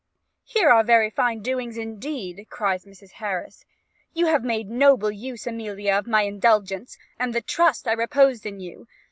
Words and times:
'Here 0.43 0.71
are 0.71 0.83
very 0.83 1.11
fine 1.11 1.43
doings, 1.43 1.77
indeed,' 1.77 2.47
cries 2.49 2.85
Mrs. 2.85 3.11
Harris: 3.11 3.65
'you 4.15 4.25
have 4.25 4.43
made 4.43 4.65
a 4.65 4.73
noble 4.73 5.11
use, 5.11 5.45
Amelia, 5.45 5.93
of 5.93 6.07
my 6.07 6.23
indulgence, 6.23 6.97
and 7.19 7.35
the 7.35 7.39
trust 7.41 7.87
I 7.87 7.91
reposed 7.93 8.47
in 8.47 8.59
you. 8.59 8.87